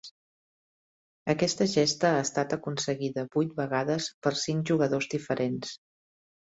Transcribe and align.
Aquesta 1.33 1.67
gesta 1.75 2.11
ha 2.13 2.23
estat 2.29 2.57
aconseguida 2.59 3.29
vuit 3.37 3.55
vegades 3.63 4.11
per 4.27 4.37
cinc 4.47 4.69
jugadors 4.73 5.15
diferents. 5.17 5.81